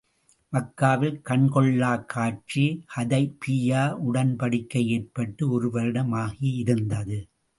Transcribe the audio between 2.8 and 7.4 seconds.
ஹுதைபிய்யா உடன்படிக்கை ஏற்பட்டு ஒரு வருடம் ஆகி இருந்தது.